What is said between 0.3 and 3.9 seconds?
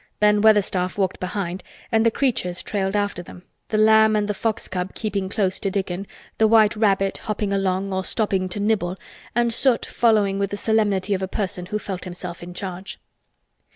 Weatherstaff walked behind, and the "creatures" trailed after them, the